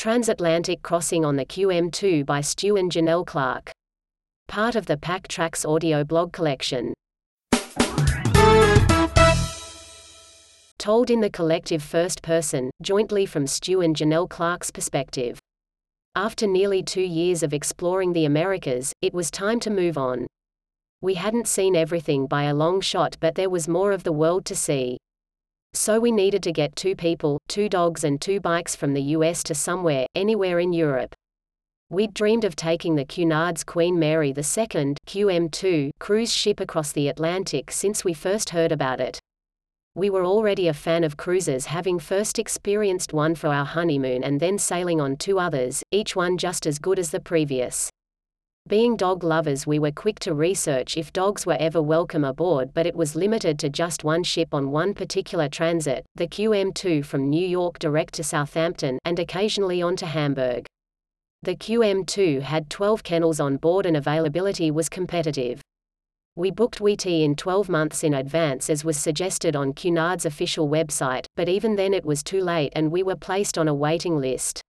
[0.00, 3.70] Transatlantic Crossing on the QM2 by Stu and Janell Clarke.
[4.48, 6.94] Part of the Pack Tracks audio blog collection.
[10.78, 15.38] Told in the collective first person, jointly from Stu and Janell Clarke's perspective.
[16.14, 20.26] After nearly two years of exploring the Americas, it was time to move on.
[21.02, 24.46] We hadn't seen everything by a long shot, but there was more of the world
[24.46, 24.96] to see.
[25.72, 29.42] So we needed to get two people, two dogs, and two bikes from the US
[29.44, 31.14] to somewhere, anywhere in Europe.
[31.90, 37.70] We'd dreamed of taking the Cunard's Queen Mary II QM2 cruise ship across the Atlantic
[37.70, 39.20] since we first heard about it.
[39.94, 44.38] We were already a fan of cruises having first experienced one for our honeymoon and
[44.38, 47.90] then sailing on two others, each one just as good as the previous.
[48.68, 52.86] Being dog lovers, we were quick to research if dogs were ever welcome aboard, but
[52.86, 57.44] it was limited to just one ship on one particular transit, the QM2 from New
[57.44, 60.66] York direct to Southampton, and occasionally on to Hamburg.
[61.42, 65.62] The QM2 had 12 kennels on board and availability was competitive.
[66.36, 71.24] We booked Wheaty in 12 months in advance as was suggested on Cunard's official website,
[71.34, 74.60] but even then it was too late and we were placed on a waiting list.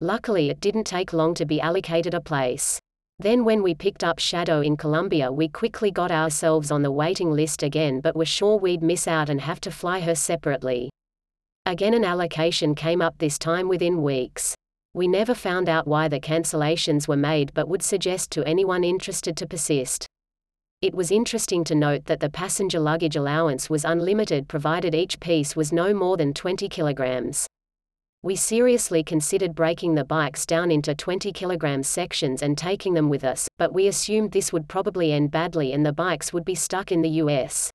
[0.00, 2.78] Luckily it didn't take long to be allocated a place.
[3.18, 7.30] Then when we picked up Shadow in Colombia we quickly got ourselves on the waiting
[7.30, 10.90] list again but were sure we'd miss out and have to fly her separately.
[11.64, 14.54] Again an allocation came up this time within weeks.
[14.94, 19.36] We never found out why the cancellations were made but would suggest to anyone interested
[19.36, 20.06] to persist.
[20.82, 25.56] It was interesting to note that the passenger luggage allowance was unlimited provided each piece
[25.56, 27.46] was no more than 20 kilograms.
[28.24, 33.22] We seriously considered breaking the bikes down into 20 kg sections and taking them with
[33.22, 36.90] us, but we assumed this would probably end badly and the bikes would be stuck
[36.90, 37.70] in the US.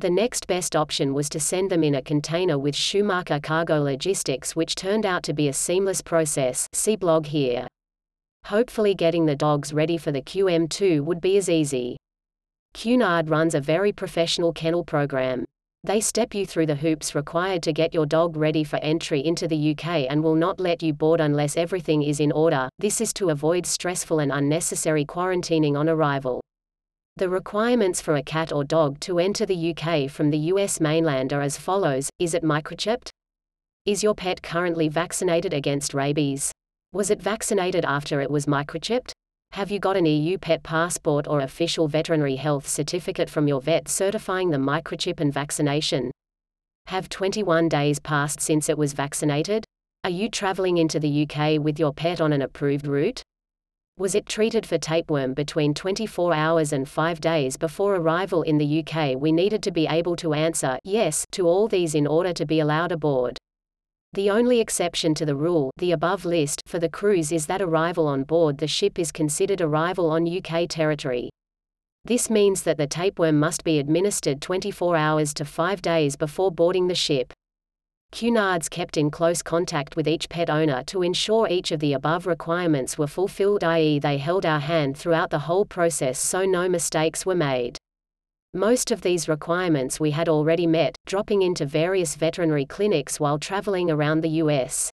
[0.00, 4.56] The next best option was to send them in a container with Schumacher Cargo Logistics,
[4.56, 6.66] which turned out to be a seamless process.
[6.72, 7.68] See blog here.
[8.46, 11.96] Hopefully, getting the dogs ready for the QM2 would be as easy.
[12.74, 15.44] Cunard runs a very professional kennel program.
[15.84, 19.46] They step you through the hoops required to get your dog ready for entry into
[19.46, 22.68] the UK and will not let you board unless everything is in order.
[22.80, 26.40] This is to avoid stressful and unnecessary quarantining on arrival.
[27.16, 31.32] The requirements for a cat or dog to enter the UK from the US mainland
[31.32, 33.10] are as follows Is it microchipped?
[33.86, 36.50] Is your pet currently vaccinated against rabies?
[36.92, 39.12] Was it vaccinated after it was microchipped?
[39.58, 43.88] Have you got an EU pet passport or official veterinary health certificate from your vet
[43.88, 46.12] certifying the microchip and vaccination?
[46.86, 49.64] Have 21 days passed since it was vaccinated?
[50.04, 53.20] Are you traveling into the UK with your pet on an approved route?
[53.98, 58.84] Was it treated for tapeworm between 24 hours and 5 days before arrival in the
[58.84, 59.20] UK?
[59.20, 62.60] We needed to be able to answer yes to all these in order to be
[62.60, 63.36] allowed aboard.
[64.18, 68.08] The only exception to the rule the above list for the cruise is that arrival
[68.08, 71.30] on board the ship is considered arrival on UK territory.
[72.04, 76.88] This means that the tapeworm must be administered 24 hours to 5 days before boarding
[76.88, 77.32] the ship.
[78.10, 82.26] Cunards kept in close contact with each pet owner to ensure each of the above
[82.26, 84.00] requirements were fulfilled i.e.
[84.00, 87.78] they held our hand throughout the whole process so no mistakes were made.
[88.54, 93.90] Most of these requirements we had already met, dropping into various veterinary clinics while traveling
[93.90, 94.90] around the U.S.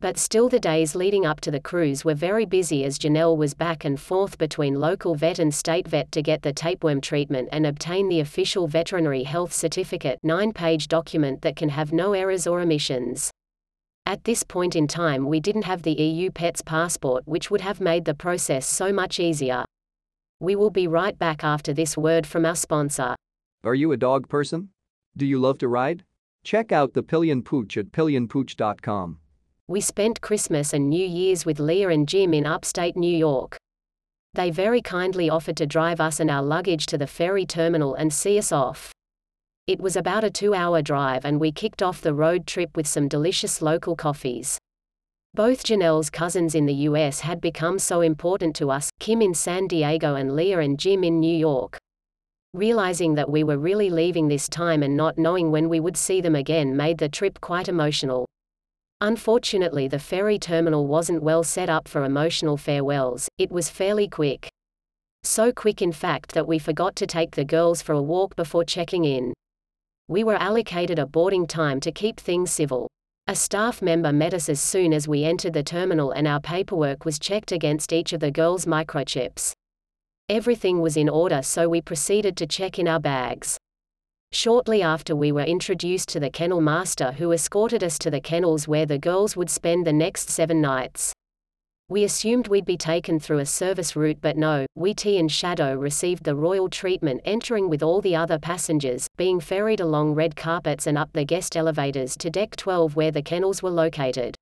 [0.00, 3.54] But still, the days leading up to the cruise were very busy as Janell was
[3.54, 7.66] back and forth between local vet and state vet to get the tapeworm treatment and
[7.66, 12.60] obtain the official veterinary health certificate, nine page document that can have no errors or
[12.60, 13.30] omissions.
[14.06, 17.80] At this point in time, we didn't have the EU Pets passport, which would have
[17.80, 19.64] made the process so much easier.
[20.42, 23.14] We will be right back after this word from our sponsor.
[23.62, 24.70] Are you a dog person?
[25.16, 26.02] Do you love to ride?
[26.42, 29.20] Check out the Pillion Pooch at pillionpooch.com.
[29.68, 33.56] We spent Christmas and New Year's with Leah and Jim in upstate New York.
[34.34, 38.12] They very kindly offered to drive us and our luggage to the ferry terminal and
[38.12, 38.90] see us off.
[39.68, 42.88] It was about a two hour drive, and we kicked off the road trip with
[42.88, 44.58] some delicious local coffees.
[45.34, 49.66] Both Janell's cousins in the US had become so important to us, Kim in San
[49.66, 51.78] Diego and Leah and Jim in New York.
[52.52, 56.20] Realizing that we were really leaving this time and not knowing when we would see
[56.20, 58.26] them again made the trip quite emotional.
[59.00, 64.50] Unfortunately, the ferry terminal wasn't well set up for emotional farewells, it was fairly quick.
[65.22, 68.64] So quick, in fact, that we forgot to take the girls for a walk before
[68.64, 69.32] checking in.
[70.08, 72.90] We were allocated a boarding time to keep things civil.
[73.32, 77.06] A staff member met us as soon as we entered the terminal and our paperwork
[77.06, 79.54] was checked against each of the girls' microchips.
[80.28, 83.56] Everything was in order so we proceeded to check in our bags.
[84.32, 88.68] Shortly after we were introduced to the kennel master who escorted us to the kennels
[88.68, 91.14] where the girls would spend the next seven nights.
[91.92, 96.24] We assumed we'd be taken through a service route but no, Wheaty and Shadow received
[96.24, 100.96] the royal treatment entering with all the other passengers, being ferried along red carpets and
[100.96, 104.34] up the guest elevators to deck 12 where the kennels were located.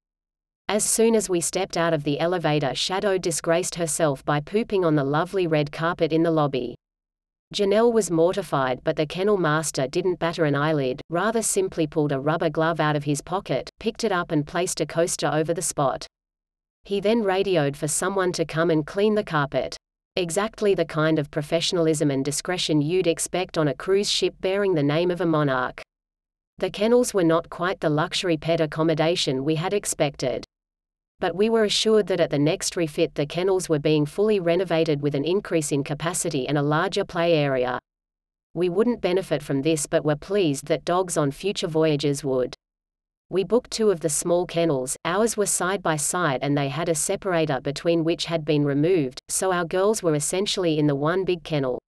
[0.68, 4.94] As soon as we stepped out of the elevator Shadow disgraced herself by pooping on
[4.94, 6.76] the lovely red carpet in the lobby.
[7.52, 12.20] Janell was mortified but the kennel master didn't batter an eyelid, rather simply pulled a
[12.20, 15.60] rubber glove out of his pocket, picked it up and placed a coaster over the
[15.60, 16.06] spot.
[16.90, 19.76] He then radioed for someone to come and clean the carpet.
[20.16, 24.82] Exactly the kind of professionalism and discretion you'd expect on a cruise ship bearing the
[24.82, 25.80] name of a monarch.
[26.58, 30.44] The kennels were not quite the luxury pet accommodation we had expected.
[31.20, 35.00] But we were assured that at the next refit the kennels were being fully renovated
[35.00, 37.78] with an increase in capacity and a larger play area.
[38.54, 42.56] We wouldn't benefit from this but were pleased that dogs on future voyages would.
[43.32, 46.88] We booked two of the small kennels, ours were side by side and they had
[46.88, 51.24] a separator between which had been removed, so our girls were essentially in the one
[51.24, 51.78] big kennel.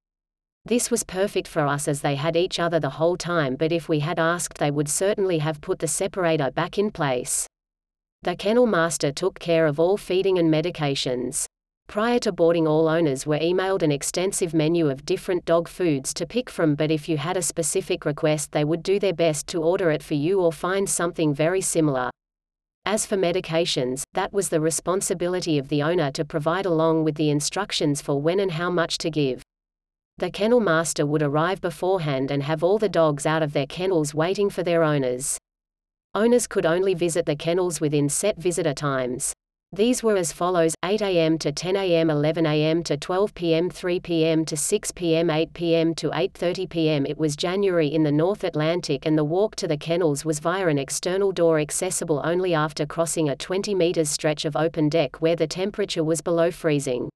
[0.64, 3.88] This was perfect for us as they had each other the whole time but if
[3.88, 7.44] we had asked they would certainly have put the separator back in place.
[8.22, 11.46] The kennel master took care of all feeding and medications.
[11.92, 16.24] Prior to boarding all owners were emailed an extensive menu of different dog foods to
[16.24, 19.62] pick from but if you had a specific request they would do their best to
[19.62, 22.10] order it for you or find something very similar.
[22.86, 27.28] As for medications, that was the responsibility of the owner to provide along with the
[27.28, 29.42] instructions for when and how much to give.
[30.16, 34.14] The kennel master would arrive beforehand and have all the dogs out of their kennels
[34.14, 35.36] waiting for their owners.
[36.14, 39.34] Owners could only visit the kennels within set visitor times.
[39.74, 41.38] These were as follows 8 a.m.
[41.38, 42.82] to 10 a.m., 11 a.m.
[42.82, 44.44] to 12 p.m., 3 p.m.
[44.44, 45.94] to 6 p.m., 8 p.m.
[45.94, 47.06] to 8:30 p.m.
[47.06, 50.66] It was January in the North Atlantic and the walk to the kennels was via
[50.66, 55.36] an external door accessible only after crossing a 20 meters stretch of open deck where
[55.36, 57.08] the temperature was below freezing.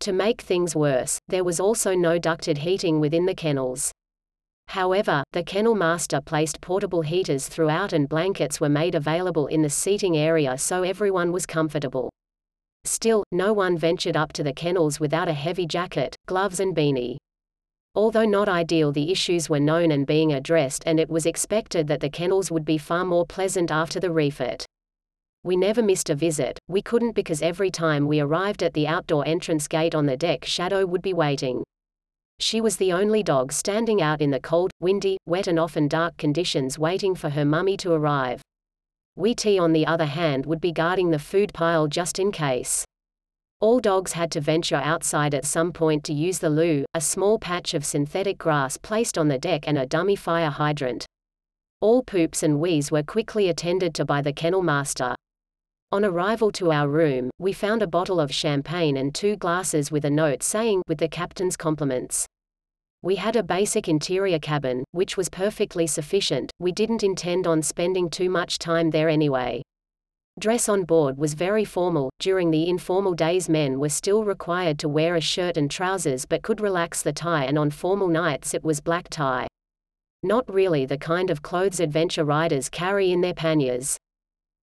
[0.00, 3.92] To make things worse, there was also no ducted heating within the kennels.
[4.68, 9.70] However, the kennel master placed portable heaters throughout and blankets were made available in the
[9.70, 12.10] seating area so everyone was comfortable.
[12.84, 17.16] Still, no one ventured up to the kennels without a heavy jacket, gloves and beanie.
[17.94, 22.00] Although not ideal the issues were known and being addressed and it was expected that
[22.00, 24.66] the kennels would be far more pleasant after the refit.
[25.42, 29.26] We never missed a visit, we couldn't because every time we arrived at the outdoor
[29.26, 31.64] entrance gate on the deck Shadow would be waiting.
[32.38, 36.16] She was the only dog standing out in the cold, windy, wet and often dark
[36.16, 38.42] conditions waiting for her mummy to arrive.
[39.16, 42.84] Wheaty on the other hand would be guarding the food pile just in case.
[43.60, 47.38] All dogs had to venture outside at some point to use the loo, a small
[47.38, 51.06] patch of synthetic grass placed on the deck and a dummy fire hydrant.
[51.80, 55.14] All poops and wees were quickly attended to by the kennel master.
[55.92, 60.04] On arrival to our room, we found a bottle of champagne and two glasses with
[60.04, 62.26] a note saying, with the captain's compliments.
[63.02, 68.10] We had a basic interior cabin, which was perfectly sufficient, we didn't intend on spending
[68.10, 69.62] too much time there anyway.
[70.40, 74.88] Dress on board was very formal, during the informal days men were still required to
[74.88, 78.64] wear a shirt and trousers but could relax the tie and on formal nights it
[78.64, 79.46] was black tie.
[80.24, 83.96] Not really the kind of clothes adventure riders carry in their panniers.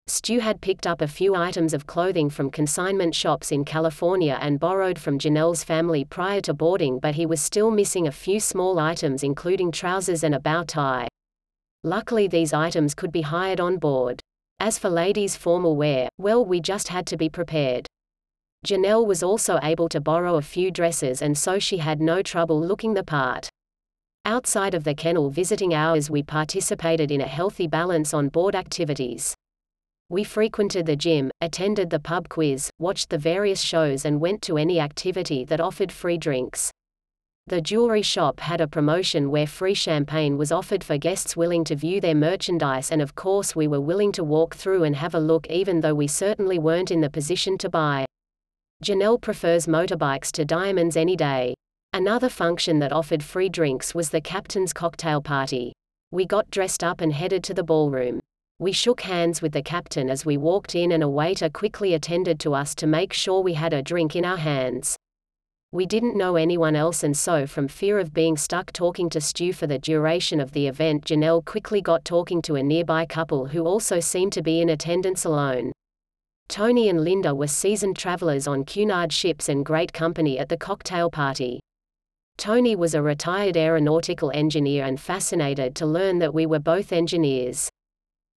[0.08, 4.60] Stu had picked up a few items of clothing from consignment shops in California and
[4.60, 8.78] borrowed from Janell's family prior to boarding but he was still missing a few small
[8.78, 11.08] items including trousers and a bow tie.
[11.84, 14.22] Luckily these items could be hired on board.
[14.60, 17.88] As for ladies' formal wear, well we just had to be prepared.
[18.66, 22.62] Janell was also able to borrow a few dresses and so she had no trouble
[22.62, 23.50] looking the part.
[24.26, 29.36] Outside of the kennel visiting hours we participated in a healthy balance on board activities.
[30.12, 34.58] We frequented the gym, attended the pub quiz, watched the various shows and went to
[34.58, 36.70] any activity that offered free drinks.
[37.48, 41.78] The jewelry shop had a promotion where free champagne was offered for guests willing to
[41.78, 45.20] view their merchandise and of course we were willing to walk through and have a
[45.20, 48.06] look even though we certainly weren't in the position to buy.
[48.84, 51.54] Janell prefers motorbikes to diamonds any day.
[51.94, 55.72] Another function that offered free drinks was the captain's cocktail party.
[56.12, 58.20] We got dressed up and headed to the ballroom.
[58.62, 62.40] We shook hands with the captain as we walked in and a waiter quickly attended
[62.42, 64.96] to us to make sure we had a drink in our hands.
[65.72, 69.52] We didn't know anyone else and so from fear of being stuck talking to Stu
[69.52, 73.66] for the duration of the event Janell quickly got talking to a nearby couple who
[73.66, 75.72] also seemed to be in attendance alone.
[76.48, 81.10] Tony and Linda were seasoned travelers on Cunard ships and great company at the cocktail
[81.10, 81.60] party.
[82.38, 87.72] Tony was a retired aeronautical engineer and fascinated to learn that we were both engineers.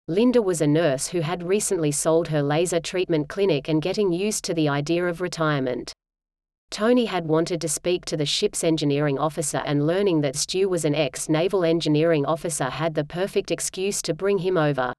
[0.10, 4.44] Linda was a nurse who had recently sold her laser treatment clinic and getting used
[4.44, 5.94] to the idea of retirement.
[6.72, 10.84] Tony had wanted to speak to the ship's engineering officer and learning that Stu was
[10.84, 14.92] an ex-naval engineering officer had the perfect excuse to bring him over.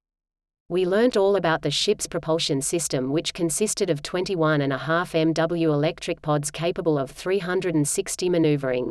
[0.71, 6.51] We learnt all about the ship's propulsion system which consisted of 21.5 MW electric pods
[6.51, 8.91] capable of 360 maneuvering.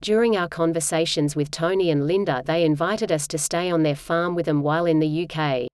[0.00, 4.36] During our conversations with Tony and Linda they invited us to stay on their farm
[4.36, 5.66] with them while in the UK.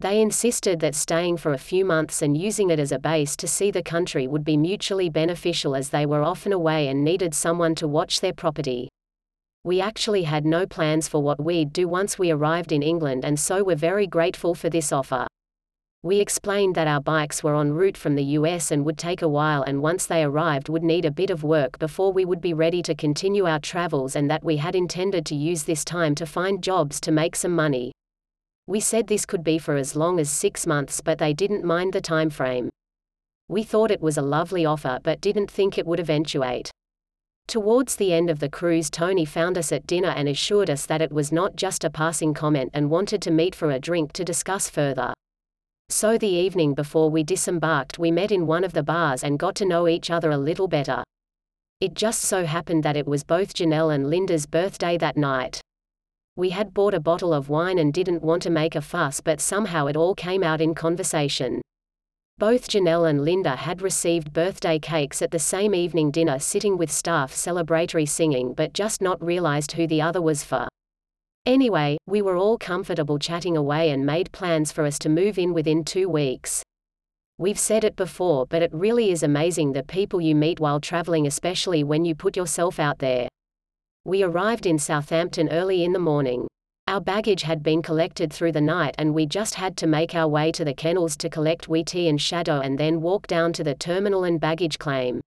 [0.00, 3.46] They insisted that staying for a few months and using it as a base to
[3.46, 7.76] see the country would be mutually beneficial as they were often away and needed someone
[7.76, 8.88] to watch their property.
[9.62, 13.38] We actually had no plans for what we'd do once we arrived in England and
[13.38, 15.28] so were very grateful for this offer.
[16.04, 19.28] We explained that our bikes were en route from the US and would take a
[19.28, 22.52] while and once they arrived would need a bit of work before we would be
[22.52, 26.26] ready to continue our travels and that we had intended to use this time to
[26.26, 27.90] find jobs to make some money.
[28.66, 31.94] We said this could be for as long as six months but they didn't mind
[31.94, 32.68] the time frame.
[33.48, 36.70] We thought it was a lovely offer but didn't think it would eventuate.
[37.46, 41.00] Towards the end of the cruise Tony found us at dinner and assured us that
[41.00, 44.22] it was not just a passing comment and wanted to meet for a drink to
[44.22, 45.14] discuss further.
[45.88, 49.54] So the evening before we disembarked we met in one of the bars and got
[49.56, 51.04] to know each other a little better.
[51.80, 55.60] It just so happened that it was both Janell and Linda's birthday that night.
[56.36, 59.40] We had bought a bottle of wine and didn't want to make a fuss but
[59.40, 61.60] somehow it all came out in conversation.
[62.38, 66.90] Both Janell and Linda had received birthday cakes at the same evening dinner sitting with
[66.90, 70.66] staff celebratory singing but just not realized who the other was for.
[71.46, 75.52] Anyway, we were all comfortable chatting away and made plans for us to move in
[75.52, 76.62] within two weeks.
[77.36, 81.26] We've said it before but it really is amazing the people you meet while traveling
[81.26, 83.28] especially when you put yourself out there.
[84.06, 86.46] We arrived in Southampton early in the morning.
[86.88, 90.28] Our baggage had been collected through the night and we just had to make our
[90.28, 93.74] way to the kennels to collect Wheaty and Shadow and then walk down to the
[93.74, 95.20] terminal and baggage claim.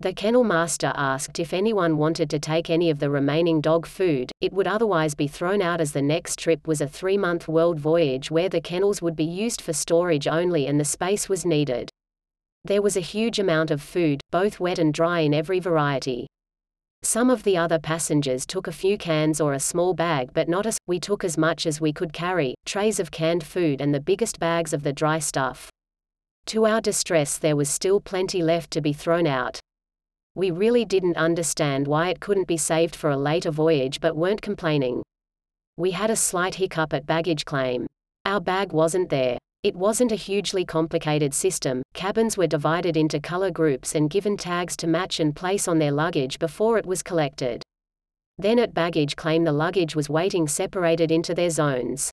[0.00, 4.30] The kennel master asked if anyone wanted to take any of the remaining dog food,
[4.40, 8.30] it would otherwise be thrown out as the next trip was a three-month world voyage
[8.30, 11.90] where the kennels would be used for storage only and the space was needed.
[12.64, 16.28] There was a huge amount of food, both wet and dry in every variety.
[17.02, 20.64] Some of the other passengers took a few cans or a small bag but not
[20.64, 23.98] us, we took as much as we could carry, trays of canned food and the
[23.98, 25.70] biggest bags of the dry stuff.
[26.46, 29.60] To our distress there was still plenty left to be thrown out.
[30.38, 34.40] We really didn't understand why it couldn't be saved for a later voyage but weren't
[34.40, 35.02] complaining.
[35.76, 37.88] We had a slight hiccup at baggage claim.
[38.24, 39.36] Our bag wasn't there.
[39.64, 44.76] It wasn't a hugely complicated system, cabins were divided into color groups and given tags
[44.76, 47.60] to match and place on their luggage before it was collected.
[48.38, 52.12] Then at baggage claim the luggage was waiting separated into their zones.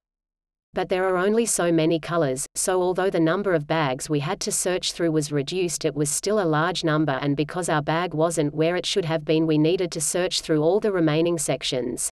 [0.75, 4.41] But there are only so many colors, so although the number of bags we had
[4.41, 8.13] to search through was reduced it was still a large number and because our bag
[8.13, 12.10] wasn't where it should have been we needed to search through all the remaining sections.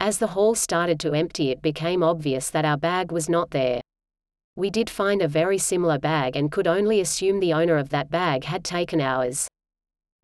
[0.00, 3.80] As the hall started to empty it became obvious that our bag was not there.
[4.54, 8.10] We did find a very similar bag and could only assume the owner of that
[8.10, 9.48] bag had taken ours.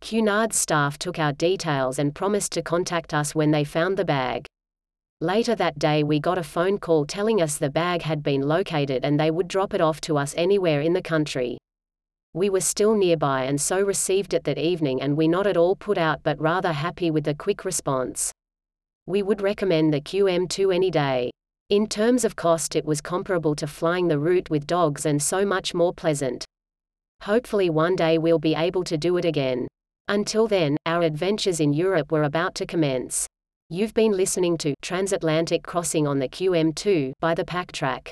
[0.03, 4.45] Cunard's staff took our details and promised to contact us when they found the bag.
[5.25, 9.07] Later that day we got a phone call telling us the bag had been located
[9.07, 11.57] and they would drop it off to us anywhere in the country.
[12.35, 15.77] We were still nearby and so received it that evening and we not at all
[15.77, 18.33] put out but rather happy with the quick response.
[19.07, 21.31] We would recommend the QM2 any day.
[21.71, 25.47] In terms of cost it was comparable to flying the route with dogs and so
[25.47, 26.45] much more pleasant.
[27.23, 29.69] Hopefully one day we'll be able to do it again.
[30.09, 33.27] Until then, our adventures in Europe were about to commence.
[33.71, 38.11] You've been listening to Transatlantic Crossing on the QM2 by the PackTrack.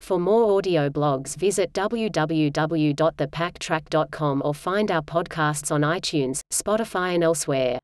[0.00, 7.80] For more audio blogs visit www.thepacktrack.com or find our podcasts on iTunes, Spotify and elsewhere.